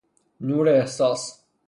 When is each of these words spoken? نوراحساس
نوراحساس 0.41 1.41